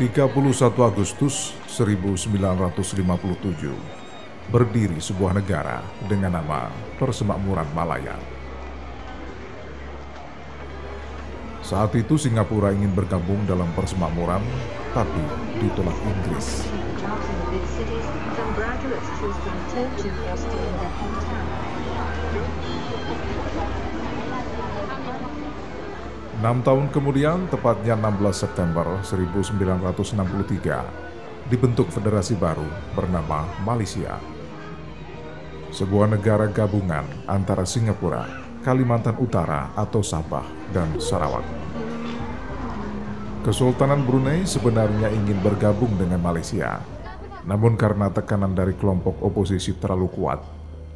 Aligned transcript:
31 0.00 0.32
Agustus 0.80 1.52
1957 1.68 2.40
berdiri 4.48 4.96
sebuah 4.96 5.36
negara 5.36 5.84
dengan 6.08 6.40
nama 6.40 6.72
Persemakmuran 6.96 7.68
Malaya. 7.76 8.16
Saat 11.60 11.92
itu 12.00 12.16
Singapura 12.16 12.72
ingin 12.72 12.96
bergabung 12.96 13.44
dalam 13.44 13.68
persemakmuran, 13.76 14.40
tapi 14.96 15.20
ditolak 15.60 15.92
Inggris. 16.08 16.64
Enam 26.40 26.64
tahun 26.64 26.88
kemudian, 26.88 27.52
tepatnya 27.52 27.92
16 28.00 28.32
September 28.32 28.88
1963, 29.04 31.52
dibentuk 31.52 31.92
federasi 31.92 32.32
baru 32.32 32.64
bernama 32.96 33.44
Malaysia. 33.60 34.16
Sebuah 35.68 36.08
negara 36.08 36.48
gabungan 36.48 37.04
antara 37.28 37.68
Singapura, 37.68 38.24
Kalimantan 38.64 39.20
Utara 39.20 39.68
atau 39.76 40.00
Sabah, 40.00 40.48
dan 40.72 40.88
Sarawak. 40.96 41.44
Kesultanan 43.44 44.08
Brunei 44.08 44.48
sebenarnya 44.48 45.12
ingin 45.12 45.36
bergabung 45.44 45.92
dengan 46.00 46.24
Malaysia, 46.24 46.80
namun 47.44 47.76
karena 47.76 48.08
tekanan 48.08 48.56
dari 48.56 48.72
kelompok 48.80 49.20
oposisi 49.20 49.76
terlalu 49.76 50.08
kuat, 50.08 50.40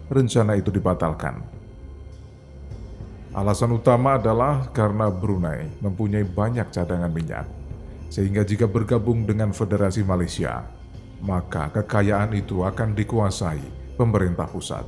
rencana 0.09 0.57
itu 0.57 0.73
dibatalkan 0.73 1.64
Alasan 3.35 3.75
utama 3.75 4.15
adalah 4.15 4.71
karena 4.71 5.11
Brunei 5.11 5.67
mempunyai 5.83 6.23
banyak 6.23 6.71
cadangan 6.71 7.11
minyak, 7.11 7.51
sehingga 8.07 8.47
jika 8.47 8.71
bergabung 8.71 9.27
dengan 9.27 9.51
Federasi 9.51 10.07
Malaysia, 10.07 10.63
maka 11.19 11.67
kekayaan 11.75 12.31
itu 12.39 12.63
akan 12.63 12.95
dikuasai 12.95 13.59
pemerintah 13.99 14.47
pusat. 14.47 14.87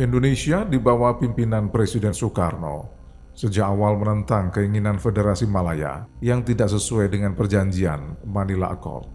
Indonesia 0.00 0.64
di 0.64 0.80
bawah 0.80 1.20
pimpinan 1.20 1.68
Presiden 1.68 2.16
Soekarno 2.16 2.97
sejak 3.38 3.70
awal 3.70 3.94
menentang 3.94 4.50
keinginan 4.50 4.98
Federasi 4.98 5.46
Malaya 5.46 6.10
yang 6.18 6.42
tidak 6.42 6.74
sesuai 6.74 7.06
dengan 7.06 7.38
perjanjian 7.38 8.18
Manila 8.26 8.74
Accord. 8.74 9.06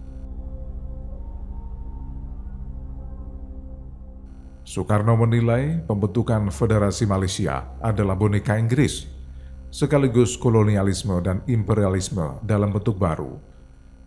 Soekarno 4.64 5.20
menilai 5.20 5.84
pembentukan 5.84 6.48
Federasi 6.48 7.04
Malaysia 7.04 7.76
adalah 7.84 8.16
boneka 8.16 8.56
Inggris, 8.56 9.04
sekaligus 9.68 10.40
kolonialisme 10.40 11.20
dan 11.20 11.44
imperialisme 11.44 12.40
dalam 12.48 12.72
bentuk 12.72 12.96
baru, 12.96 13.36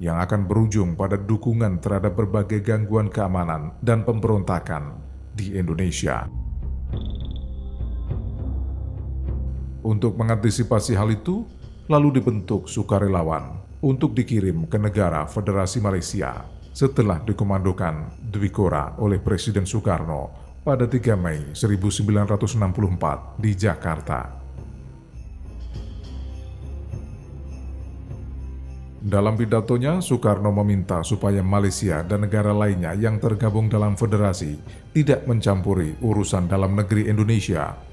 yang 0.01 0.17
akan 0.17 0.49
berujung 0.49 0.97
pada 0.97 1.21
dukungan 1.21 1.77
terhadap 1.85 2.17
berbagai 2.17 2.65
gangguan 2.65 3.13
keamanan 3.13 3.77
dan 3.85 4.01
pemberontakan 4.01 4.97
di 5.37 5.61
Indonesia. 5.61 6.25
Untuk 9.87 10.19
mengantisipasi 10.19 10.99
hal 10.99 11.15
itu, 11.15 11.47
lalu 11.87 12.19
dibentuk 12.19 12.67
sukarelawan 12.67 13.63
untuk 13.79 14.19
dikirim 14.19 14.67
ke 14.67 14.83
negara 14.83 15.31
Federasi 15.31 15.79
Malaysia 15.79 16.43
setelah 16.75 17.23
dikomandokan 17.23 18.19
Dwi 18.19 18.51
Kora 18.51 18.99
oleh 18.99 19.23
Presiden 19.23 19.63
Soekarno 19.63 20.35
pada 20.67 20.91
3 20.91 21.15
Mei 21.15 21.55
1964 21.55 23.39
di 23.39 23.55
Jakarta. 23.55 24.43
Dalam 29.07 29.39
pidatonya, 29.39 30.03
Soekarno 30.03 30.51
meminta 30.51 31.07
supaya 31.07 31.47
Malaysia 31.47 32.03
dan 32.03 32.27
negara 32.27 32.51
lainnya 32.51 32.91
yang 32.99 33.23
tergabung 33.23 33.71
dalam 33.71 33.95
federasi 33.95 34.59
tidak 34.91 35.31
mencampuri 35.31 35.95
urusan 36.03 36.51
dalam 36.51 36.75
negeri 36.75 37.07
Indonesia 37.07 37.86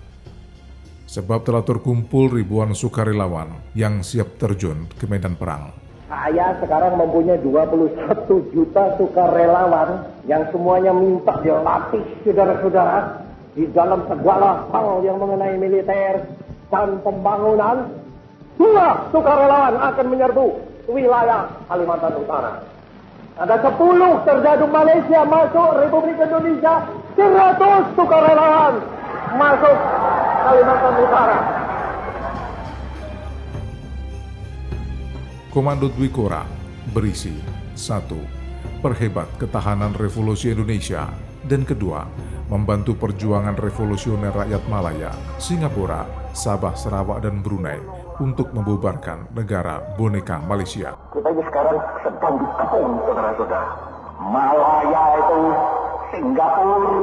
sebab 1.13 1.46
telah 1.46 1.62
terkumpul 1.62 2.34
ribuan 2.34 2.74
sukarelawan 2.74 3.53
yang 3.78 4.01
siap 4.01 4.41
terjun 4.41 4.90
ke 4.97 5.06
medan 5.06 5.38
perang. 5.38 5.69
Saya 6.09 6.57
sekarang 6.57 6.97
mempunyai 6.97 7.38
21 7.38 8.50
juta 8.50 8.97
sukarelawan 8.97 10.09
yang 10.25 10.50
semuanya 10.50 10.90
minta 10.90 11.38
dilatih 11.46 12.02
saudara-saudara 12.25 13.22
di 13.53 13.69
dalam 13.69 14.02
segala 14.09 14.66
hal 14.73 15.06
yang 15.06 15.22
mengenai 15.22 15.53
militer 15.62 16.25
dan 16.73 16.97
pembangunan. 17.06 17.94
Dua 18.57 19.09
sukarelawan 19.13 19.78
akan 19.81 20.06
menyerbu 20.13 20.46
wilayah 20.90 21.50
Kalimantan 21.69 22.13
Utara. 22.22 22.53
Ada 23.34 23.66
10 23.66 24.29
terjadi 24.29 24.66
Malaysia 24.69 25.25
masuk 25.25 25.69
Republik 25.81 26.22
Indonesia, 26.22 26.85
100 27.18 27.97
sukarelawan 27.97 28.78
masuk 29.34 29.78
Kalimantan 30.44 30.96
Utara. 31.02 31.40
Komando 35.54 35.88
Dwi 35.90 36.10
Kora 36.10 36.42
berisi 36.90 37.34
satu, 37.78 38.18
Perhebat 38.84 39.32
ketahanan 39.40 39.96
revolusi 39.96 40.52
Indonesia 40.52 41.08
dan 41.48 41.64
kedua, 41.64 42.04
membantu 42.52 43.00
perjuangan 43.00 43.56
revolusioner 43.56 44.36
rakyat 44.36 44.64
Malaya, 44.68 45.12
Singapura, 45.40 46.04
Sabah, 46.36 46.76
Sarawak, 46.76 47.24
dan 47.24 47.40
Brunei 47.40 47.80
untuk 48.20 48.52
membubarkan 48.52 49.32
negara 49.32 49.80
boneka 49.96 50.44
Malaysia. 50.44 51.00
Kita 51.16 51.30
ini 51.32 51.44
sekarang 51.48 51.80
sedang 52.04 52.36
dikepung, 52.44 52.92
saudara-saudara. 53.08 53.70
Malaya 54.20 55.04
itu 55.16 55.42
Singapura, 56.12 56.96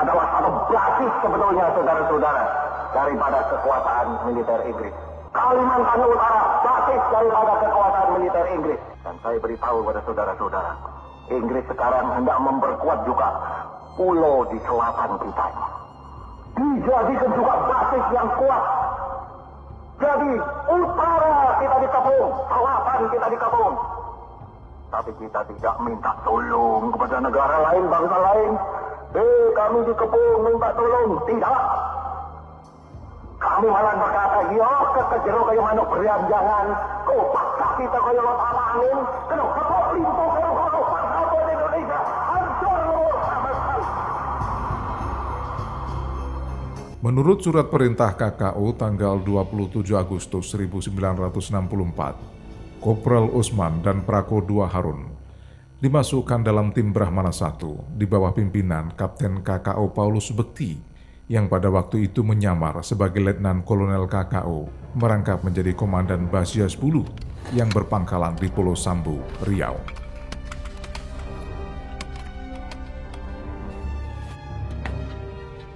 adalah 0.00 0.26
satu 0.32 0.50
basis 0.72 1.12
sebetulnya 1.20 1.66
saudara-saudara 1.76 2.44
daripada 2.96 3.38
kekuasaan 3.52 4.08
militer 4.26 4.60
Inggris. 4.64 4.94
Kalimantan 5.30 6.00
Utara 6.02 6.42
basis 6.64 7.02
daripada 7.12 7.52
kekuasaan 7.62 8.08
militer 8.18 8.46
Inggris. 8.50 8.80
Dan 9.04 9.14
saya 9.22 9.38
beritahu 9.38 9.76
kepada 9.84 10.00
saudara-saudara, 10.08 10.72
Inggris 11.30 11.64
sekarang 11.70 12.06
hendak 12.16 12.38
memperkuat 12.42 12.98
juga 13.06 13.28
pulau 13.94 14.48
di 14.48 14.58
selatan 14.64 15.10
kita. 15.20 15.46
Dijadikan 16.50 17.30
juga 17.36 17.54
basis 17.68 18.04
yang 18.10 18.28
kuat. 18.36 18.64
Jadi 20.00 20.32
utara 20.72 21.36
kita 21.60 21.76
dikepung, 21.84 22.30
selatan 22.48 23.00
kita 23.12 23.26
dikepung. 23.28 23.74
Tapi 24.90 25.10
kita 25.22 25.40
tidak 25.46 25.74
minta 25.86 26.10
tolong 26.26 26.90
kepada 26.90 27.16
negara 27.22 27.56
lain, 27.70 27.84
bangsa 27.86 28.16
lain. 28.18 28.52
Eh, 29.10 29.46
kami 29.58 29.82
dikepung 29.90 30.46
minta 30.46 30.70
tolong. 30.78 31.18
Tidak. 31.26 31.62
Kami 33.40 33.66
malah 33.66 33.94
berkata, 33.98 34.38
ya 34.54 34.70
kekejero 34.94 35.42
kayu 35.50 35.62
manuk 35.64 35.86
beriam 35.90 36.22
jangan. 36.30 36.66
Kau 37.02 37.34
paksa 37.34 37.66
kita 37.74 37.98
kayu 37.98 38.22
lot 38.22 38.38
angin. 38.38 38.98
Kena 39.26 39.44
kepuk 39.50 39.84
limpo 39.98 40.24
kau 40.30 40.52
kau. 40.54 40.82
Di 41.42 41.50
Indonesia? 41.50 42.00
Menurut 47.00 47.40
surat 47.42 47.66
perintah 47.72 48.12
KKO 48.14 48.76
tanggal 48.76 49.24
27 49.24 49.96
Agustus 49.96 50.52
1964, 50.54 52.78
Kopral 52.78 53.26
Usman 53.32 53.82
dan 53.82 54.04
Prako 54.04 54.44
II 54.44 54.68
Harun 54.68 55.19
dimasukkan 55.80 56.44
dalam 56.44 56.76
tim 56.76 56.92
Brahmana 56.92 57.32
I 57.32 57.72
di 57.96 58.04
bawah 58.04 58.36
pimpinan 58.36 58.92
Kapten 58.92 59.40
KKO 59.40 59.96
Paulus 59.96 60.28
Bekti 60.28 60.76
yang 61.24 61.48
pada 61.48 61.72
waktu 61.72 62.04
itu 62.12 62.20
menyamar 62.20 62.84
sebagai 62.84 63.24
Letnan 63.24 63.64
Kolonel 63.64 64.04
KKO 64.04 64.68
merangkap 65.00 65.40
menjadi 65.40 65.72
Komandan 65.72 66.28
Basya 66.28 66.68
10 66.68 67.56
yang 67.56 67.72
berpangkalan 67.72 68.36
di 68.36 68.52
Pulau 68.52 68.76
Sambu, 68.76 69.24
Riau. 69.48 69.80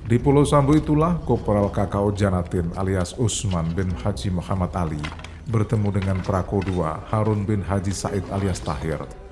Di 0.04 0.20
Pulau 0.20 0.44
Sambu 0.44 0.76
itulah 0.76 1.16
Kopral 1.24 1.72
KKO 1.72 2.12
Janatin 2.12 2.68
alias 2.76 3.16
Usman 3.16 3.72
bin 3.72 3.88
Haji 4.04 4.36
Muhammad 4.36 4.68
Ali 4.76 5.00
bertemu 5.48 5.96
dengan 5.96 6.20
Prako 6.20 6.60
II 6.60 6.84
Harun 7.08 7.48
bin 7.48 7.64
Haji 7.64 7.96
Said 7.96 8.24
alias 8.28 8.60
Tahir 8.60 9.23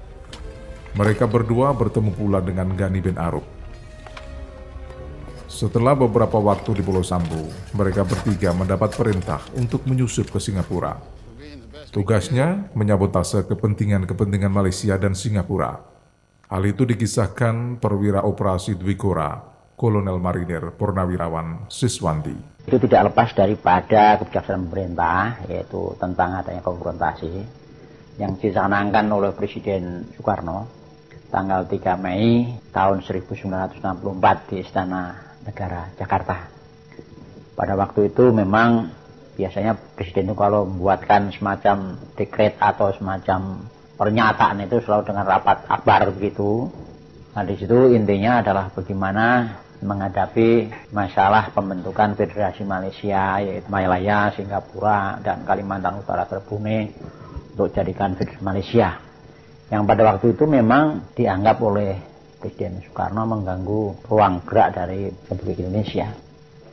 mereka 0.92 1.24
berdua 1.24 1.72
bertemu 1.72 2.12
pula 2.12 2.44
dengan 2.44 2.68
Gani 2.76 3.00
bin 3.00 3.16
Arub. 3.16 3.44
Setelah 5.48 5.96
beberapa 5.96 6.36
waktu 6.40 6.80
di 6.80 6.82
Pulau 6.84 7.04
Sambu, 7.04 7.48
mereka 7.76 8.04
bertiga 8.04 8.52
mendapat 8.56 8.92
perintah 8.96 9.40
untuk 9.56 9.84
menyusup 9.88 10.28
ke 10.32 10.40
Singapura. 10.40 10.96
Tugasnya 11.92 12.72
menyabotase 12.72 13.44
kepentingan-kepentingan 13.44 14.48
Malaysia 14.48 14.96
dan 14.96 15.12
Singapura. 15.12 15.76
Hal 16.48 16.62
itu 16.64 16.88
dikisahkan 16.88 17.80
perwira 17.80 18.24
operasi 18.24 18.80
Dwikora, 18.80 19.44
Kolonel 19.76 20.16
Marinir 20.20 20.72
Purnawirawan 20.72 21.68
Siswanti. 21.68 22.64
Itu 22.64 22.80
tidak 22.80 23.12
lepas 23.12 23.32
daripada 23.36 24.20
kebijaksanaan 24.20 24.68
pemerintah, 24.68 25.40
yaitu 25.48 25.96
tentang 26.00 26.40
adanya 26.40 26.64
konfrontasi 26.64 27.32
yang 28.20 28.36
dicanangkan 28.36 29.08
oleh 29.08 29.32
Presiden 29.32 30.04
Soekarno 30.16 30.81
tanggal 31.32 31.64
3 31.64 31.96
Mei 31.96 32.60
tahun 32.76 33.00
1964 33.00 34.52
di 34.52 34.56
Istana 34.60 35.16
Negara 35.48 35.88
Jakarta. 35.96 36.36
Pada 37.56 37.72
waktu 37.74 38.12
itu 38.12 38.28
memang 38.30 38.92
biasanya 39.32 39.74
Presiden 39.96 40.28
itu 40.28 40.36
kalau 40.36 40.68
membuatkan 40.68 41.32
semacam 41.32 41.96
dekret 42.20 42.60
atau 42.60 42.92
semacam 42.92 43.64
pernyataan 43.96 44.60
itu 44.68 44.84
selalu 44.84 45.08
dengan 45.08 45.24
rapat 45.24 45.64
akbar 45.72 46.12
begitu. 46.12 46.68
Nah 47.32 47.42
di 47.48 47.56
situ 47.56 47.96
intinya 47.96 48.44
adalah 48.44 48.68
bagaimana 48.68 49.56
menghadapi 49.82 50.70
masalah 50.94 51.50
pembentukan 51.50 52.14
Federasi 52.14 52.62
Malaysia 52.62 53.40
yaitu 53.42 53.66
Malaya, 53.72 54.30
Singapura, 54.36 55.18
dan 55.24 55.42
Kalimantan 55.48 55.98
Utara 55.98 56.28
Terbumi 56.28 56.92
untuk 57.56 57.72
jadikan 57.72 58.14
Federasi 58.14 58.44
Malaysia. 58.44 59.11
Yang 59.72 59.88
pada 59.88 60.02
waktu 60.04 60.36
itu 60.36 60.44
memang 60.44 61.16
dianggap 61.16 61.56
oleh 61.64 61.96
Presiden 62.36 62.84
Soekarno 62.84 63.24
mengganggu 63.24 64.04
ruang 64.04 64.44
gerak 64.44 64.76
dari 64.76 65.08
Republik 65.08 65.64
Indonesia. 65.64 66.12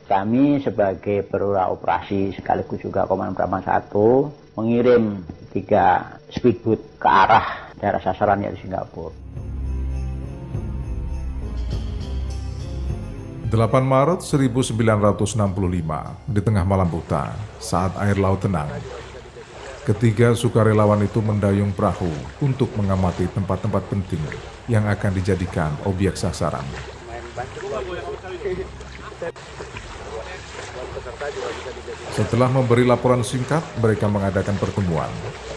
Kami 0.04 0.60
sebagai 0.60 1.24
perwira 1.24 1.72
operasi 1.72 2.36
sekaligus 2.36 2.84
juga 2.84 3.08
Komandan 3.08 3.32
Brahma 3.32 3.64
1 3.64 3.88
mengirim 4.60 5.24
tiga 5.48 6.20
speedboat 6.28 7.00
ke 7.00 7.08
arah 7.08 7.72
daerah 7.80 8.04
sasaran 8.04 8.44
yaitu 8.44 8.68
Singapura. 8.68 9.16
8 13.48 13.56
Maret 13.80 14.20
1965, 14.20 14.76
di 16.28 16.40
tengah 16.44 16.68
malam 16.68 16.86
buta, 16.86 17.32
saat 17.58 17.96
air 17.98 18.20
laut 18.20 18.44
tenang, 18.44 18.68
ketiga 19.88 20.36
sukarelawan 20.36 21.00
itu 21.04 21.24
mendayung 21.24 21.72
perahu 21.72 22.10
untuk 22.44 22.68
mengamati 22.76 23.24
tempat-tempat 23.32 23.82
penting 23.88 24.20
yang 24.68 24.84
akan 24.86 25.12
dijadikan 25.16 25.72
objek 25.88 26.14
sasaran. 26.14 26.64
Setelah 32.10 32.48
memberi 32.52 32.84
laporan 32.84 33.24
singkat, 33.24 33.62
mereka 33.80 34.10
mengadakan 34.10 34.56
pertemuan 34.60 35.08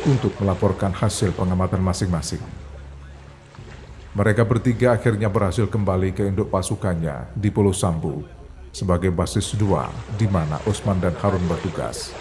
untuk 0.07 0.31
melaporkan 0.39 0.93
hasil 0.95 1.35
pengamatan 1.35 1.81
masing-masing. 1.83 2.43
Mereka 4.13 4.45
bertiga 4.45 4.93
akhirnya 4.93 5.25
berhasil 5.25 5.65
kembali 5.65 6.13
ke 6.13 6.29
induk 6.29 6.53
pasukannya 6.53 7.33
di 7.33 7.49
Pulau 7.49 7.73
Sambu 7.73 8.21
sebagai 8.69 9.09
basis 9.09 9.57
dua 9.57 9.89
di 10.13 10.29
mana 10.29 10.61
Usman 10.69 11.01
dan 11.01 11.17
Harun 11.17 11.41
bertugas. 11.49 12.13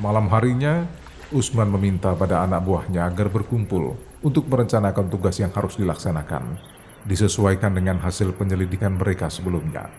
Malam 0.00 0.32
harinya, 0.32 0.88
Usman 1.28 1.68
meminta 1.68 2.16
pada 2.16 2.40
anak 2.40 2.64
buahnya 2.64 3.04
agar 3.04 3.28
berkumpul 3.28 4.00
untuk 4.24 4.48
merencanakan 4.48 5.12
tugas 5.12 5.36
yang 5.36 5.52
harus 5.52 5.76
dilaksanakan, 5.76 6.56
disesuaikan 7.04 7.76
dengan 7.76 8.00
hasil 8.00 8.32
penyelidikan 8.32 8.96
mereka 8.96 9.28
sebelumnya. 9.28 9.92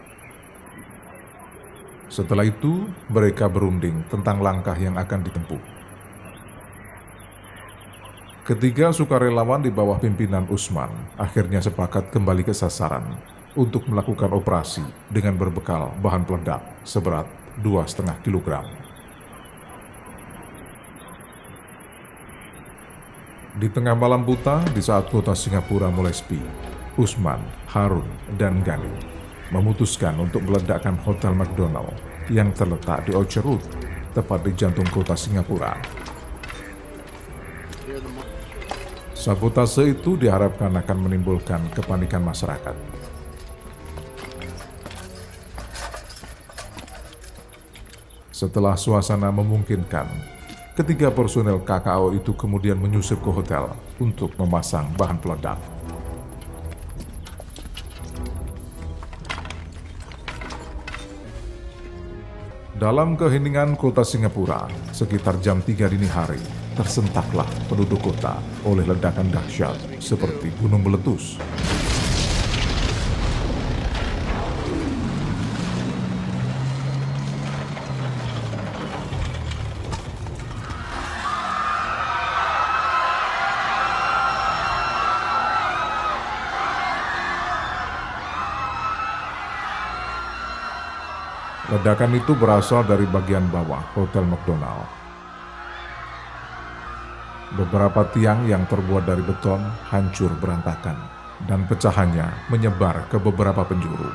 Setelah 2.09 2.49
itu, 2.49 2.89
mereka 3.13 3.45
berunding 3.45 4.01
tentang 4.09 4.41
langkah 4.41 4.73
yang 4.73 4.97
akan 4.97 5.21
ditempuh. 5.21 5.61
Ketiga 8.41 8.89
sukarelawan 8.89 9.61
di 9.61 9.69
bawah 9.69 10.01
pimpinan 10.01 10.49
Usman 10.49 10.89
akhirnya 11.13 11.61
sepakat 11.61 12.09
kembali 12.09 12.41
ke 12.41 12.57
sasaran 12.57 13.05
untuk 13.53 13.85
melakukan 13.85 14.33
operasi 14.33 14.81
dengan 15.13 15.37
berbekal 15.37 15.93
bahan 16.01 16.25
peledak 16.25 16.81
seberat 16.81 17.29
2,5 17.61 18.01
kg. 18.25 18.80
Di 23.51 23.67
tengah 23.67 23.91
malam 23.99 24.23
buta, 24.23 24.63
di 24.71 24.79
saat 24.79 25.11
kota 25.11 25.35
Singapura 25.35 25.91
mulai 25.91 26.15
sepi, 26.15 26.39
Usman, 26.95 27.43
Harun, 27.67 28.07
dan 28.39 28.63
Gani 28.63 29.19
memutuskan 29.51 30.15
untuk 30.15 30.47
meledakkan 30.47 30.95
Hotel 31.03 31.35
McDonald 31.35 31.91
yang 32.31 32.55
terletak 32.55 33.03
di 33.03 33.11
Orchard 33.11 33.43
Road, 33.43 33.63
tepat 34.15 34.47
di 34.47 34.51
jantung 34.55 34.87
kota 34.87 35.11
Singapura 35.19 35.75
Sabotase 39.21 39.85
itu 39.93 40.17
diharapkan 40.17 40.73
akan 40.81 40.97
menimbulkan 41.05 41.61
kepanikan 41.77 42.25
masyarakat. 42.25 42.73
Setelah 48.33 48.73
suasana 48.73 49.29
memungkinkan, 49.29 50.09
ketiga 50.71 51.11
personel 51.11 51.59
KKO 51.61 52.15
itu 52.15 52.31
kemudian 52.31 52.79
menyusup 52.79 53.19
ke 53.19 53.31
hotel 53.31 53.75
untuk 53.99 54.31
memasang 54.39 54.87
bahan 54.95 55.19
peledak. 55.19 55.59
Dalam 62.81 63.13
keheningan 63.13 63.77
kota 63.77 64.01
Singapura, 64.01 64.65
sekitar 64.89 65.37
jam 65.37 65.61
3 65.61 65.85
dini 65.85 66.09
hari, 66.09 66.41
tersentaklah 66.73 67.45
penduduk 67.69 68.01
kota 68.01 68.41
oleh 68.65 68.81
ledakan 68.89 69.29
dahsyat 69.29 69.77
seperti 70.01 70.49
gunung 70.57 70.81
meletus. 70.81 71.37
Ledakan 91.71 92.19
itu 92.19 92.35
berasal 92.35 92.83
dari 92.83 93.07
bagian 93.07 93.47
bawah 93.47 93.79
Hotel 93.95 94.27
McDonald 94.27 94.83
Beberapa 97.55 98.03
tiang 98.11 98.43
yang 98.43 98.67
terbuat 98.67 99.07
dari 99.07 99.23
beton 99.23 99.63
hancur 99.87 100.35
berantakan 100.35 100.99
dan 101.47 101.63
pecahannya 101.71 102.27
menyebar 102.51 103.07
ke 103.07 103.15
beberapa 103.23 103.63
penjuru. 103.63 104.11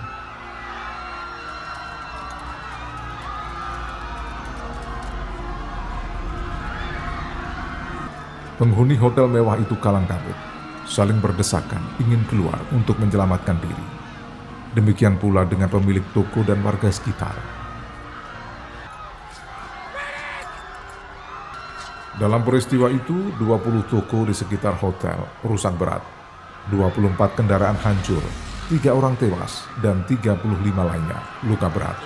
Penghuni 8.60 9.00
hotel 9.00 9.32
mewah 9.32 9.56
itu 9.56 9.76
kalang 9.80 10.04
kabut, 10.04 10.36
saling 10.84 11.20
berdesakan 11.24 11.80
ingin 12.04 12.20
keluar 12.28 12.60
untuk 12.76 13.00
menyelamatkan 13.00 13.56
diri. 13.64 14.05
Demikian 14.76 15.16
pula 15.16 15.48
dengan 15.48 15.72
pemilik 15.72 16.04
toko 16.12 16.44
dan 16.44 16.60
warga 16.60 16.92
sekitar. 16.92 17.32
Dalam 22.20 22.44
peristiwa 22.44 22.92
itu, 22.92 23.32
20 23.40 23.88
toko 23.88 24.28
di 24.28 24.36
sekitar 24.36 24.76
hotel 24.76 25.16
rusak 25.44 25.72
berat, 25.80 26.04
24 26.68 27.16
kendaraan 27.40 27.76
hancur, 27.80 28.20
tiga 28.68 28.92
orang 28.92 29.16
tewas, 29.16 29.64
dan 29.80 30.04
35 30.04 30.44
lainnya 30.84 31.24
luka 31.48 31.72
berat. 31.72 31.96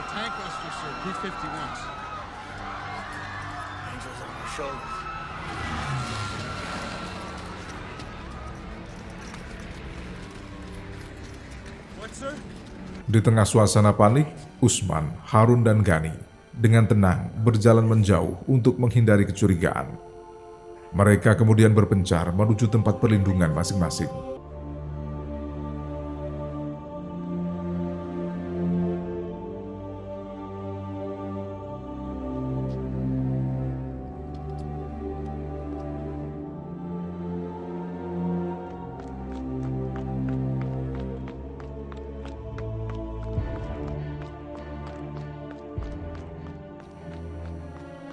Di 13.10 13.18
tengah 13.18 13.42
suasana 13.42 13.90
panik, 13.90 14.30
Usman, 14.62 15.10
Harun, 15.26 15.66
dan 15.66 15.82
Gani 15.82 16.14
dengan 16.54 16.86
tenang 16.86 17.26
berjalan 17.42 17.82
menjauh 17.82 18.38
untuk 18.46 18.78
menghindari 18.78 19.26
kecurigaan. 19.26 19.98
Mereka 20.94 21.34
kemudian 21.34 21.74
berpencar 21.74 22.30
menuju 22.30 22.70
tempat 22.70 23.02
perlindungan 23.02 23.50
masing-masing. 23.50 24.39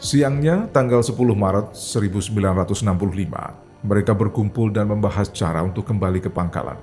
Siangnya, 0.07 0.71
tanggal 0.71 1.03
10 1.03 1.19
Maret 1.35 1.75
1965, 1.75 2.79
mereka 3.83 4.15
berkumpul 4.15 4.71
dan 4.71 4.87
membahas 4.87 5.27
cara 5.27 5.59
untuk 5.59 5.83
kembali 5.83 6.23
ke 6.23 6.31
pangkalan. 6.31 6.79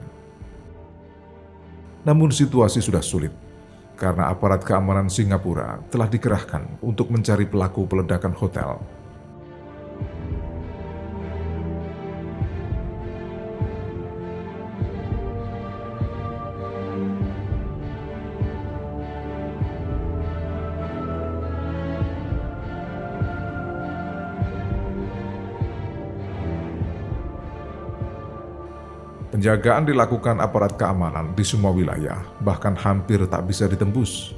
Namun 2.05 2.29
situasi 2.29 2.85
sudah 2.85 3.01
sulit 3.01 3.33
karena 3.97 4.29
aparat 4.29 4.61
keamanan 4.61 5.09
Singapura 5.09 5.81
telah 5.89 6.05
dikerahkan 6.05 6.85
untuk 6.85 7.09
mencari 7.09 7.49
pelaku 7.49 7.89
peledakan 7.89 8.37
hotel 8.37 8.77
Penjagaan 29.35 29.83
dilakukan 29.83 30.39
aparat 30.39 30.79
keamanan 30.79 31.35
di 31.35 31.43
semua 31.43 31.75
wilayah, 31.75 32.23
bahkan 32.39 32.71
hampir 32.79 33.19
tak 33.27 33.43
bisa 33.51 33.67
ditembus. 33.67 34.31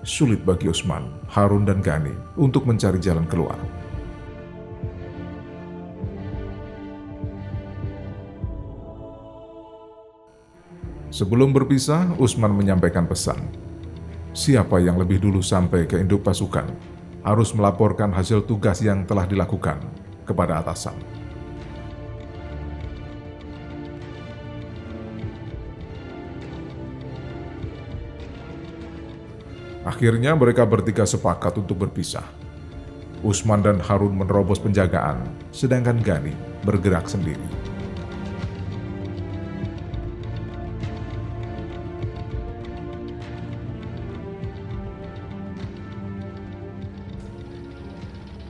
Sulit 0.00 0.40
bagi 0.40 0.72
Usman, 0.72 1.04
Harun, 1.28 1.68
dan 1.68 1.84
Gani 1.84 2.16
untuk 2.40 2.64
mencari 2.64 2.96
jalan 2.96 3.28
keluar. 3.28 3.60
Sebelum 11.12 11.52
berpisah, 11.52 12.08
Usman 12.16 12.56
menyampaikan 12.56 13.04
pesan. 13.04 13.52
Siapa 14.32 14.80
yang 14.80 14.96
lebih 14.96 15.20
dulu 15.20 15.44
sampai 15.44 15.84
ke 15.84 16.00
induk 16.00 16.24
pasukan 16.24 16.72
harus 17.20 17.52
melaporkan 17.52 18.16
hasil 18.16 18.48
tugas 18.48 18.80
yang 18.80 19.04
telah 19.04 19.28
dilakukan 19.28 19.76
kepada 20.24 20.64
atasan. 20.64 21.15
Akhirnya 29.86 30.34
mereka 30.34 30.66
bertiga 30.66 31.06
sepakat 31.06 31.62
untuk 31.62 31.86
berpisah. 31.86 32.26
Usman 33.22 33.62
dan 33.62 33.78
Harun 33.78 34.18
menerobos 34.18 34.58
penjagaan, 34.58 35.22
sedangkan 35.54 36.02
Gani 36.02 36.34
bergerak 36.66 37.06
sendiri. 37.06 37.46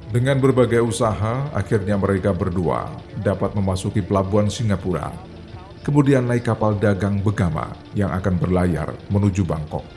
Dengan 0.08 0.40
berbagai 0.40 0.80
usaha, 0.80 1.52
akhirnya 1.52 2.00
mereka 2.00 2.32
berdua 2.32 2.88
dapat 3.20 3.52
memasuki 3.52 4.00
pelabuhan 4.00 4.48
Singapura, 4.48 5.12
kemudian 5.84 6.24
naik 6.24 6.48
kapal 6.48 6.72
dagang 6.80 7.20
Begama 7.20 7.76
yang 7.92 8.08
akan 8.08 8.40
berlayar 8.40 8.96
menuju 9.12 9.44
Bangkok. 9.44 9.95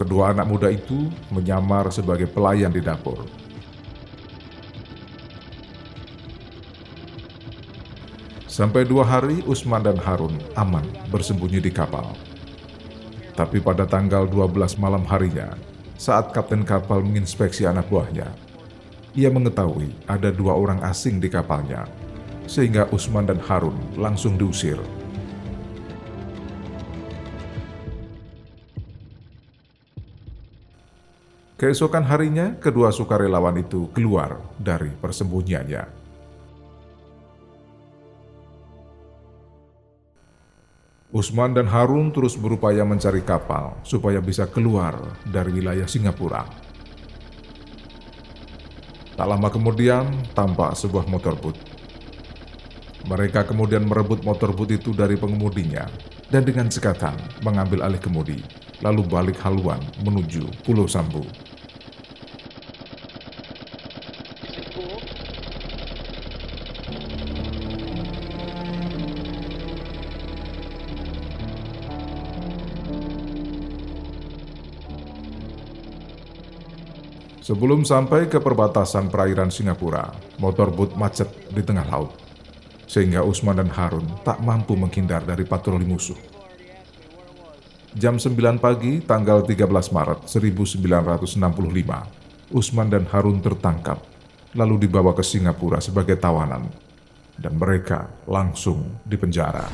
Kedua 0.00 0.32
anak 0.32 0.48
muda 0.48 0.72
itu 0.72 1.12
menyamar 1.28 1.92
sebagai 1.92 2.24
pelayan 2.24 2.72
di 2.72 2.80
dapur. 2.80 3.20
Sampai 8.48 8.88
dua 8.88 9.04
hari, 9.04 9.44
Usman 9.44 9.84
dan 9.84 10.00
Harun 10.00 10.40
aman 10.56 10.88
bersembunyi 11.12 11.60
di 11.60 11.68
kapal. 11.68 12.16
Tapi 13.36 13.60
pada 13.60 13.84
tanggal 13.84 14.24
12 14.24 14.80
malam 14.80 15.04
harinya, 15.04 15.52
saat 16.00 16.32
kapten 16.32 16.64
kapal 16.64 17.04
menginspeksi 17.04 17.68
anak 17.68 17.92
buahnya, 17.92 18.32
ia 19.12 19.28
mengetahui 19.28 19.92
ada 20.08 20.32
dua 20.32 20.56
orang 20.56 20.80
asing 20.80 21.20
di 21.20 21.28
kapalnya, 21.28 21.84
sehingga 22.48 22.88
Usman 22.88 23.28
dan 23.28 23.36
Harun 23.36 23.76
langsung 24.00 24.40
diusir 24.40 24.80
Keesokan 31.60 32.08
harinya, 32.08 32.56
kedua 32.56 32.88
sukarelawan 32.88 33.60
itu 33.60 33.92
keluar 33.92 34.40
dari 34.56 34.88
persembunyiannya. 34.96 35.84
Usman 41.12 41.52
dan 41.52 41.68
Harun 41.68 42.16
terus 42.16 42.40
berupaya 42.40 42.80
mencari 42.88 43.20
kapal 43.20 43.76
supaya 43.84 44.24
bisa 44.24 44.48
keluar 44.48 45.20
dari 45.28 45.60
wilayah 45.60 45.84
Singapura. 45.84 46.48
Tak 49.20 49.28
lama 49.28 49.52
kemudian, 49.52 50.08
tampak 50.32 50.72
sebuah 50.80 51.12
motor 51.12 51.36
boot. 51.36 51.60
Mereka 53.04 53.44
kemudian 53.44 53.84
merebut 53.84 54.24
motor 54.24 54.56
boot 54.56 54.72
itu 54.72 54.96
dari 54.96 55.20
pengemudinya 55.20 55.92
dan 56.32 56.40
dengan 56.40 56.72
sekatan 56.72 57.20
mengambil 57.44 57.84
alih 57.84 58.00
kemudi, 58.00 58.40
lalu 58.80 59.04
balik 59.04 59.36
haluan 59.44 59.80
menuju 60.04 60.44
Pulau 60.64 60.88
Sambu. 60.88 61.24
Sebelum 77.40 77.82
sampai 77.82 78.30
ke 78.30 78.38
perbatasan 78.38 79.10
perairan 79.10 79.50
Singapura, 79.50 80.06
motor 80.38 80.70
boot 80.70 80.94
macet 80.94 81.26
di 81.50 81.66
tengah 81.66 81.82
laut, 81.82 82.14
sehingga 82.86 83.26
Usman 83.26 83.58
dan 83.58 83.66
Harun 83.74 84.06
tak 84.22 84.38
mampu 84.38 84.78
menghindar 84.78 85.26
dari 85.26 85.42
patroli 85.42 85.82
musuh. 85.82 86.29
Jam 87.90 88.22
9 88.22 88.62
pagi, 88.62 89.02
tanggal 89.02 89.42
13 89.42 89.66
Maret 89.66 90.22
1965, 90.30 90.86
Usman 92.54 92.86
dan 92.86 93.02
Harun 93.10 93.42
tertangkap, 93.42 93.98
lalu 94.54 94.86
dibawa 94.86 95.10
ke 95.10 95.26
Singapura 95.26 95.82
sebagai 95.82 96.14
tawanan, 96.14 96.70
dan 97.34 97.58
mereka 97.58 98.06
langsung 98.30 99.02
dipenjara. 99.02 99.66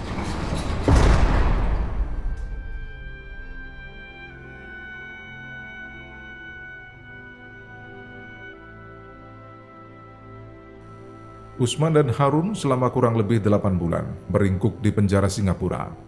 Usman 11.60 11.92
dan 11.92 12.08
Harun 12.16 12.56
selama 12.56 12.88
kurang 12.88 13.20
lebih 13.20 13.44
8 13.44 13.76
bulan 13.76 14.08
beringkuk 14.32 14.80
di 14.80 14.88
penjara 14.88 15.28
Singapura. 15.28 16.05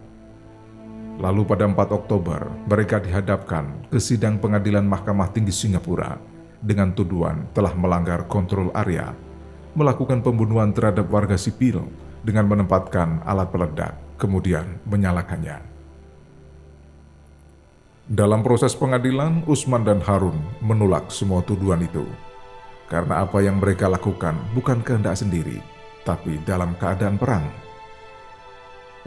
Lalu 1.19 1.43
pada 1.43 1.67
4 1.67 1.75
Oktober, 1.91 2.47
mereka 2.63 3.03
dihadapkan 3.03 3.91
ke 3.91 3.99
sidang 3.99 4.39
pengadilan 4.39 4.87
Mahkamah 4.87 5.35
Tinggi 5.35 5.51
Singapura 5.51 6.15
dengan 6.63 6.95
tuduhan 6.95 7.51
telah 7.51 7.75
melanggar 7.75 8.23
kontrol 8.31 8.71
area, 8.71 9.11
melakukan 9.75 10.23
pembunuhan 10.23 10.71
terhadap 10.71 11.11
warga 11.11 11.35
sipil 11.35 11.83
dengan 12.23 12.47
menempatkan 12.47 13.19
alat 13.27 13.51
peledak, 13.51 13.99
kemudian 14.15 14.79
menyalakannya. 14.87 15.59
Dalam 18.07 18.39
proses 18.39 18.71
pengadilan, 18.73 19.43
Usman 19.43 19.83
dan 19.83 19.99
Harun 19.99 20.39
menolak 20.63 21.11
semua 21.11 21.43
tuduhan 21.43 21.83
itu 21.83 22.07
karena 22.89 23.21
apa 23.21 23.37
yang 23.39 23.61
mereka 23.61 23.85
lakukan 23.85 24.33
bukan 24.57 24.81
kehendak 24.81 25.15
sendiri, 25.15 25.61
tapi 26.03 26.41
dalam 26.43 26.73
keadaan 26.75 27.21
perang. 27.21 27.45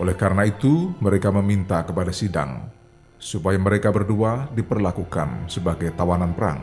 Oleh 0.00 0.16
karena 0.16 0.48
itu, 0.48 0.96
mereka 1.04 1.28
meminta 1.28 1.84
kepada 1.84 2.14
sidang 2.14 2.64
supaya 3.22 3.54
mereka 3.54 3.94
berdua 3.94 4.50
diperlakukan 4.50 5.46
sebagai 5.46 5.94
tawanan 5.94 6.34
perang. 6.34 6.58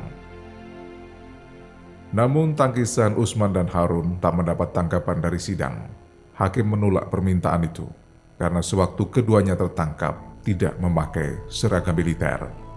Namun 2.10 2.58
tangkisan 2.58 3.16
Usman 3.16 3.54
dan 3.54 3.70
Harun 3.70 4.18
tak 4.18 4.34
mendapat 4.34 4.74
tangkapan 4.74 5.22
dari 5.22 5.38
sidang. 5.38 5.88
Hakim 6.36 6.68
menolak 6.74 7.08
permintaan 7.14 7.70
itu 7.70 7.86
karena 8.40 8.64
sewaktu 8.64 9.08
keduanya 9.12 9.54
tertangkap 9.54 10.42
tidak 10.42 10.74
memakai 10.80 11.38
seragam 11.52 11.94
militer. 11.94 12.69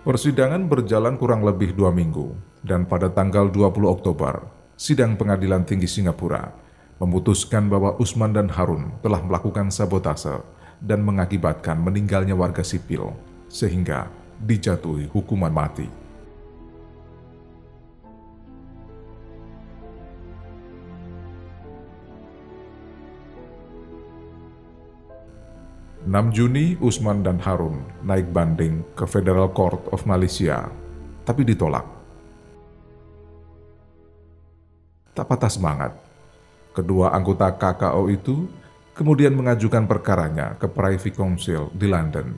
Persidangan 0.00 0.64
berjalan 0.64 1.20
kurang 1.20 1.44
lebih 1.44 1.76
dua 1.76 1.92
minggu, 1.92 2.32
dan 2.64 2.88
pada 2.88 3.12
tanggal 3.12 3.52
20 3.52 3.84
Oktober, 3.84 4.48
sidang 4.72 5.12
pengadilan 5.12 5.60
tinggi 5.60 5.84
Singapura 5.84 6.56
memutuskan 6.96 7.68
bahwa 7.68 8.00
Usman 8.00 8.32
dan 8.32 8.48
Harun 8.48 8.96
telah 9.04 9.20
melakukan 9.20 9.68
sabotase 9.68 10.40
dan 10.80 11.04
mengakibatkan 11.04 11.76
meninggalnya 11.76 12.32
warga 12.32 12.64
sipil, 12.64 13.12
sehingga 13.52 14.08
dijatuhi 14.40 15.12
hukuman 15.12 15.52
mati. 15.52 15.99
6 26.10 26.34
Juni, 26.34 26.74
Usman 26.82 27.22
dan 27.22 27.38
Harun 27.38 27.86
naik 28.02 28.34
banding 28.34 28.82
ke 28.98 29.06
Federal 29.06 29.46
Court 29.54 29.78
of 29.94 30.02
Malaysia, 30.10 30.66
tapi 31.22 31.46
ditolak. 31.46 31.86
Tak 35.14 35.22
patah 35.22 35.46
semangat, 35.46 35.94
kedua 36.74 37.14
anggota 37.14 37.54
KKO 37.54 38.10
itu 38.10 38.50
kemudian 38.90 39.38
mengajukan 39.38 39.86
perkaranya 39.86 40.58
ke 40.58 40.66
Privy 40.66 41.14
Council 41.14 41.70
di 41.78 41.86
London. 41.86 42.34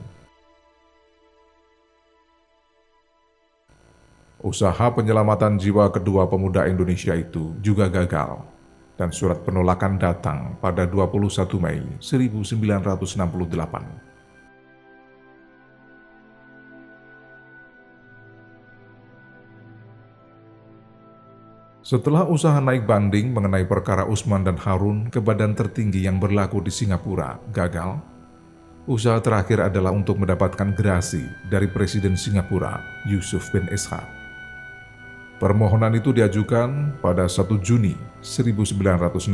Usaha 4.45 4.93
penyelamatan 4.93 5.57
jiwa 5.57 5.89
kedua 5.89 6.29
pemuda 6.29 6.69
Indonesia 6.69 7.17
itu 7.17 7.57
juga 7.57 7.89
gagal 7.89 8.37
dan 8.97 9.09
surat 9.09 9.41
penolakan 9.41 9.97
datang 9.97 10.53
pada 10.61 10.85
21 10.85 11.49
Mei 11.57 11.81
1968. 11.97 14.13
Setelah 21.83 22.23
usaha 22.23 22.55
naik 22.63 22.87
banding 22.87 23.35
mengenai 23.35 23.67
perkara 23.67 24.07
Usman 24.07 24.47
dan 24.47 24.55
Harun 24.55 25.11
ke 25.11 25.19
badan 25.19 25.51
tertinggi 25.51 26.07
yang 26.07 26.15
berlaku 26.15 26.63
di 26.63 26.71
Singapura 26.71 27.35
gagal, 27.51 27.99
usaha 28.87 29.19
terakhir 29.19 29.67
adalah 29.67 29.91
untuk 29.91 30.15
mendapatkan 30.15 30.71
gerasi 30.79 31.27
dari 31.51 31.67
Presiden 31.67 32.15
Singapura, 32.15 32.79
Yusuf 33.11 33.51
bin 33.51 33.67
Ishak. 33.67 34.22
Permohonan 35.43 35.91
itu 35.91 36.15
diajukan 36.15 37.03
pada 37.03 37.27
1 37.27 37.59
Juni 37.59 37.99
1968. 38.23 39.27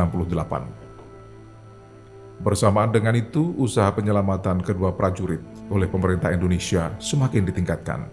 Bersamaan 2.41 2.89
dengan 2.89 3.13
itu, 3.13 3.53
usaha 3.61 3.93
penyelamatan 3.93 4.65
kedua 4.65 4.89
prajurit 4.97 5.37
oleh 5.69 5.85
pemerintah 5.85 6.33
Indonesia 6.33 6.97
semakin 6.97 7.45
ditingkatkan. 7.53 8.09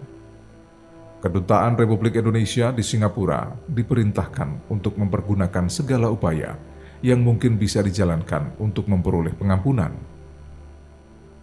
Kedutaan 1.25 1.73
Republik 1.73 2.21
Indonesia 2.21 2.69
di 2.69 2.85
Singapura 2.85 3.49
diperintahkan 3.65 4.69
untuk 4.69 4.93
mempergunakan 4.93 5.65
segala 5.65 6.13
upaya 6.13 6.53
yang 7.01 7.25
mungkin 7.25 7.57
bisa 7.57 7.81
dijalankan 7.81 8.61
untuk 8.61 8.85
memperoleh 8.85 9.33
pengampunan. 9.33 9.97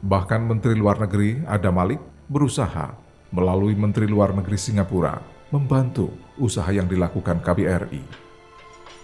Bahkan 0.06 0.46
Menteri 0.46 0.78
Luar 0.78 1.02
Negeri 1.02 1.42
Adam 1.50 1.74
Malik 1.74 1.98
berusaha 2.30 2.94
melalui 3.34 3.74
Menteri 3.74 4.06
Luar 4.06 4.30
Negeri 4.30 4.54
Singapura 4.54 5.34
membantu 5.54 6.10
usaha 6.34 6.66
yang 6.74 6.90
dilakukan 6.90 7.38
KBRI. 7.38 8.02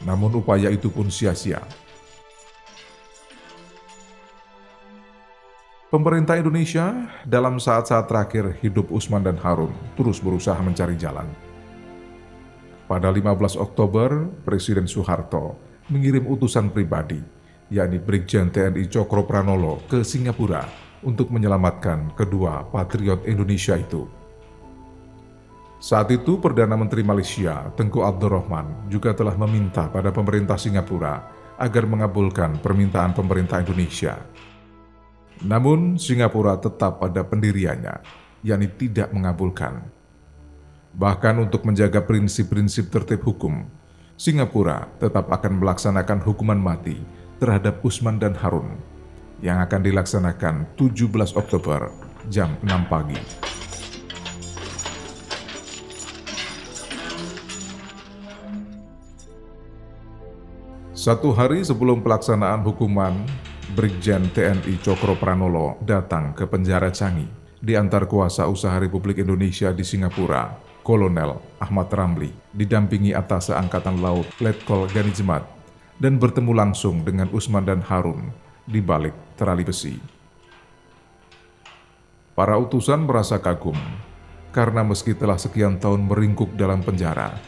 Namun 0.03 0.43
upaya 0.43 0.67
itu 0.67 0.91
pun 0.91 1.07
sia-sia. 1.07 1.63
Pemerintah 5.95 6.39
Indonesia 6.39 7.11
dalam 7.23 7.63
saat-saat 7.63 8.11
terakhir 8.11 8.59
hidup 8.63 8.91
Usman 8.91 9.23
dan 9.23 9.39
Harun 9.39 9.71
terus 9.95 10.19
berusaha 10.19 10.59
mencari 10.59 10.99
jalan. 10.99 11.27
Pada 12.91 13.11
15 13.15 13.55
Oktober, 13.55 14.27
Presiden 14.43 14.91
Soeharto 14.91 15.55
mengirim 15.87 16.27
utusan 16.27 16.75
pribadi, 16.75 17.23
yakni 17.71 18.03
Brigjen 18.03 18.51
TNI 18.51 18.91
Cokro 18.91 19.23
Pranolo 19.27 19.83
ke 19.87 20.03
Singapura 20.03 20.67
untuk 21.07 21.31
menyelamatkan 21.31 22.15
kedua 22.19 22.67
patriot 22.71 23.27
Indonesia 23.27 23.79
itu. 23.79 24.20
Saat 25.81 26.13
itu 26.13 26.37
Perdana 26.37 26.77
Menteri 26.77 27.01
Malaysia, 27.01 27.73
Tengku 27.73 28.05
Abdurrahman, 28.05 28.93
juga 28.93 29.17
telah 29.17 29.33
meminta 29.33 29.89
pada 29.89 30.13
pemerintah 30.13 30.61
Singapura 30.61 31.25
agar 31.57 31.89
mengabulkan 31.89 32.61
permintaan 32.61 33.17
pemerintah 33.17 33.65
Indonesia. 33.65 34.21
Namun 35.41 35.97
Singapura 35.97 36.61
tetap 36.61 37.01
pada 37.01 37.25
pendiriannya, 37.25 37.97
yakni 38.45 38.69
tidak 38.77 39.09
mengabulkan. 39.09 39.81
Bahkan 40.93 41.49
untuk 41.49 41.65
menjaga 41.65 42.05
prinsip-prinsip 42.05 42.93
tertib 42.93 43.25
hukum, 43.25 43.65
Singapura 44.21 44.85
tetap 45.01 45.33
akan 45.33 45.65
melaksanakan 45.65 46.21
hukuman 46.21 46.61
mati 46.61 47.01
terhadap 47.41 47.81
Usman 47.81 48.21
dan 48.21 48.37
Harun 48.37 48.77
yang 49.41 49.65
akan 49.65 49.81
dilaksanakan 49.81 50.77
17 50.77 51.09
Oktober 51.41 51.89
jam 52.29 52.53
6 52.61 52.69
pagi. 52.93 53.17
Satu 61.01 61.33
hari 61.33 61.65
sebelum 61.65 62.05
pelaksanaan 62.05 62.61
hukuman, 62.61 63.25
Brigjen 63.73 64.29
TNI 64.37 64.85
Cokro 64.85 65.17
Pranolo 65.17 65.81
datang 65.81 66.37
ke 66.37 66.45
penjara 66.45 66.93
Canggih 66.93 67.25
di 67.57 67.73
antar 67.73 68.05
kuasa 68.05 68.45
usaha 68.45 68.77
Republik 68.77 69.17
Indonesia 69.17 69.73
di 69.73 69.81
Singapura, 69.81 70.61
Kolonel 70.85 71.41
Ahmad 71.57 71.89
Ramli, 71.89 72.29
didampingi 72.53 73.17
atas 73.17 73.49
Angkatan 73.49 74.05
Laut 74.05 74.29
Letkol 74.45 74.93
Gani 74.93 75.09
Jemat, 75.09 75.41
dan 75.97 76.21
bertemu 76.21 76.53
langsung 76.53 77.01
dengan 77.01 77.33
Usman 77.33 77.65
dan 77.65 77.81
Harun 77.81 78.29
di 78.69 78.85
balik 78.85 79.17
terali 79.41 79.65
besi. 79.65 79.97
Para 82.37 82.61
utusan 82.61 83.09
merasa 83.09 83.41
kagum 83.41 83.81
karena 84.53 84.85
meski 84.85 85.17
telah 85.17 85.41
sekian 85.41 85.81
tahun 85.81 86.05
meringkuk 86.05 86.53
dalam 86.61 86.85
penjara, 86.85 87.41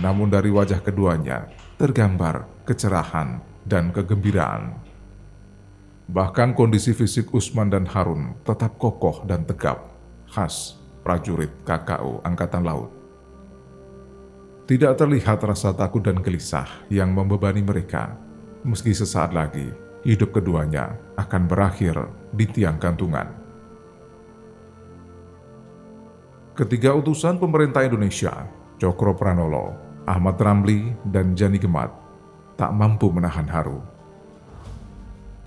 namun 0.00 0.32
dari 0.32 0.48
wajah 0.48 0.80
keduanya 0.80 1.50
tergambar 1.76 2.48
kecerahan 2.64 3.42
dan 3.66 3.92
kegembiraan. 3.92 4.78
Bahkan 6.08 6.56
kondisi 6.56 6.96
fisik 6.96 7.32
Usman 7.34 7.68
dan 7.68 7.84
Harun 7.88 8.36
tetap 8.46 8.80
kokoh 8.80 9.26
dan 9.28 9.44
tegap, 9.44 9.92
khas 10.30 10.80
prajurit 11.02 11.50
KKO 11.66 12.22
Angkatan 12.22 12.62
Laut. 12.64 12.90
Tidak 14.62 14.94
terlihat 14.94 15.42
rasa 15.42 15.74
takut 15.74 16.00
dan 16.00 16.22
gelisah 16.22 16.86
yang 16.88 17.10
membebani 17.10 17.60
mereka, 17.60 18.14
meski 18.62 18.94
sesaat 18.94 19.34
lagi 19.34 19.68
hidup 20.06 20.34
keduanya 20.34 20.94
akan 21.18 21.50
berakhir 21.50 21.98
di 22.34 22.46
tiang 22.46 22.78
gantungan. 22.78 23.26
Ketiga 26.52 26.92
utusan 26.92 27.40
pemerintah 27.40 27.82
Indonesia, 27.82 28.46
Cokro 28.82 29.14
Pranolo, 29.14 29.78
Ahmad 30.10 30.34
Ramli 30.42 30.90
dan 31.06 31.38
Jani 31.38 31.54
Gemat 31.54 31.94
tak 32.58 32.74
mampu 32.74 33.14
menahan 33.14 33.46
haru. 33.46 33.78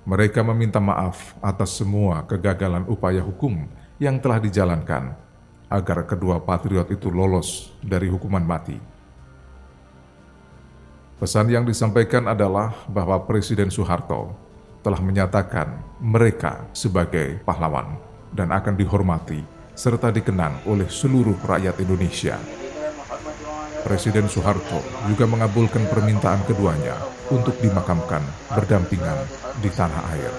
Mereka 0.07 0.39
meminta 0.39 0.79
maaf 0.79 1.35
atas 1.43 1.75
semua 1.75 2.23
kegagalan 2.23 2.87
upaya 2.87 3.19
hukum 3.19 3.67
yang 3.99 4.23
telah 4.23 4.39
dijalankan 4.39 5.19
agar 5.67 6.07
kedua 6.07 6.39
patriot 6.47 6.87
itu 6.87 7.11
lolos 7.11 7.75
dari 7.83 8.07
hukuman 8.07 8.39
mati. 8.39 8.79
Pesan 11.19 11.51
yang 11.51 11.67
disampaikan 11.67 12.31
adalah 12.31 12.87
bahwa 12.87 13.19
Presiden 13.27 13.67
Soeharto 13.67 14.31
telah 14.79 15.03
menyatakan 15.03 15.75
mereka 15.99 16.71
sebagai 16.71 17.43
pahlawan 17.43 17.99
dan 18.31 18.55
akan 18.55 18.79
dihormati 18.79 19.43
serta 19.75 20.07
dikenang 20.07 20.63
oleh 20.71 20.87
seluruh 20.87 21.35
rakyat 21.43 21.75
Indonesia. 21.83 22.39
Presiden 23.85 24.25
Soeharto 24.25 24.81
juga 25.05 25.29
mengabulkan 25.29 25.85
permintaan 25.85 26.41
keduanya 26.49 27.05
untuk 27.29 27.61
dimakamkan 27.61 28.25
berdampingan 28.49 29.29
di 29.61 29.69
tanah 29.69 30.03
air. 30.09 30.33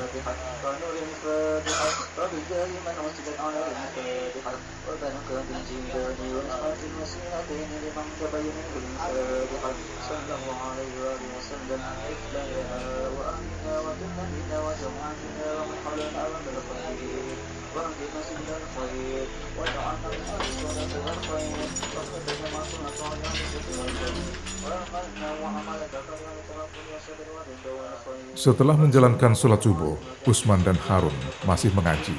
Setelah 28.36 28.76
menjalankan 28.78 29.32
sholat 29.34 29.64
subuh, 29.64 29.96
Usman 30.28 30.62
dan 30.62 30.78
Harun 30.86 31.14
masih 31.48 31.72
mengaji 31.74 32.14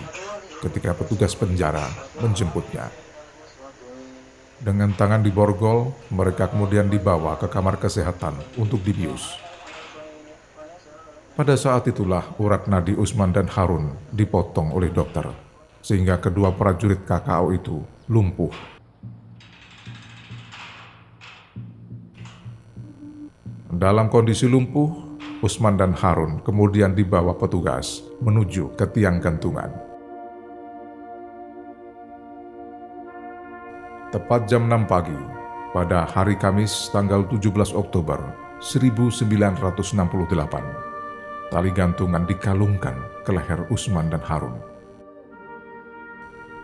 ketika 0.65 0.97
petugas 0.97 1.37
penjara 1.37 1.85
menjemputnya. 2.19 2.89
Dengan 4.57 4.89
tangan 4.97 5.21
di 5.21 5.29
borgol, 5.29 5.93
mereka 6.09 6.49
kemudian 6.49 6.89
dibawa 6.89 7.37
ke 7.37 7.45
kamar 7.45 7.77
kesehatan 7.77 8.33
untuk 8.57 8.81
dibius. 8.81 9.37
Pada 11.37 11.53
saat 11.53 11.85
itulah 11.85 12.33
urat 12.41 12.65
nadi 12.65 12.97
Usman 12.97 13.29
dan 13.29 13.45
Harun 13.45 13.93
dipotong 14.09 14.73
oleh 14.73 14.89
dokter, 14.89 15.29
sehingga 15.87 16.19
kedua 16.19 16.51
prajurit 16.51 17.07
KKO 17.07 17.55
itu 17.55 17.79
lumpuh. 18.11 18.51
Dalam 23.71 24.11
kondisi 24.11 24.51
lumpuh, 24.51 25.07
Usman 25.39 25.79
dan 25.79 25.95
Harun 25.95 26.43
kemudian 26.43 26.91
dibawa 26.91 27.39
petugas 27.39 28.03
menuju 28.19 28.75
ke 28.75 28.83
tiang 28.91 29.23
gantungan. 29.23 29.71
Tepat 34.11 34.43
jam 34.49 34.67
6 34.67 34.91
pagi, 34.91 35.15
pada 35.71 36.03
hari 36.03 36.35
Kamis 36.35 36.91
tanggal 36.91 37.23
17 37.31 37.71
Oktober 37.71 38.19
1968, 38.59 39.87
tali 41.47 41.71
gantungan 41.71 42.27
dikalungkan 42.27 42.97
ke 43.23 43.31
leher 43.31 43.63
Usman 43.71 44.11
dan 44.11 44.23
Harun. 44.25 44.76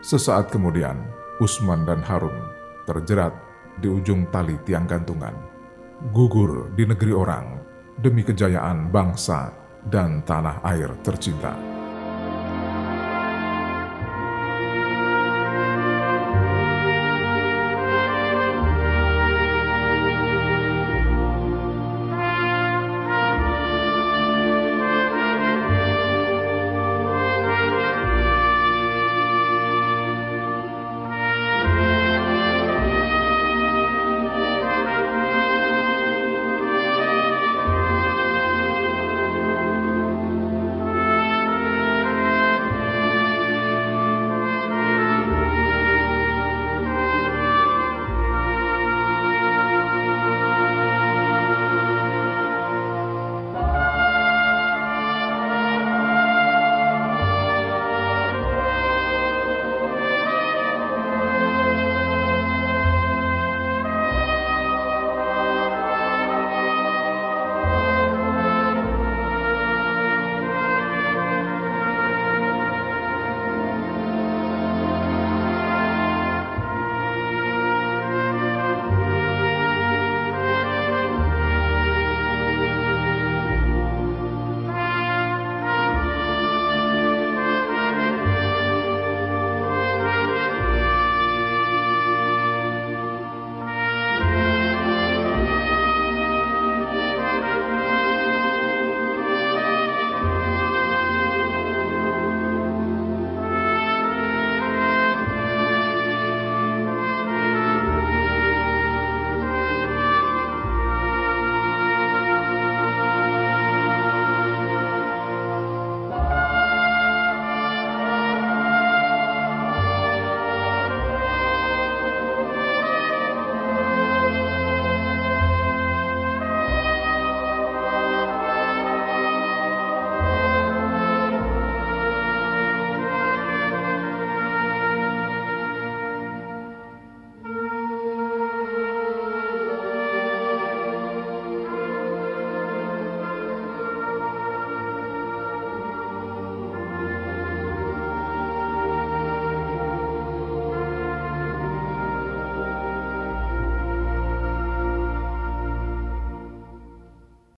Sesaat 0.04 0.52
kemudian, 0.52 1.00
Usman 1.40 1.88
dan 1.88 2.04
Harun 2.04 2.36
terjerat 2.84 3.32
di 3.80 3.88
ujung 3.88 4.28
tali 4.36 4.60
tiang 4.68 4.84
gantungan, 4.84 5.32
gugur 6.12 6.68
di 6.76 6.84
negeri 6.84 7.16
orang 7.16 7.64
demi 8.04 8.20
kejayaan 8.20 8.92
bangsa 8.92 9.56
dan 9.88 10.20
tanah 10.28 10.60
air 10.68 10.92
tercinta. 11.08 11.73